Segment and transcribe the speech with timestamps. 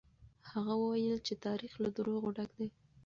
[0.51, 2.69] هغه وويل چې تاريخ له دروغو ډک دی.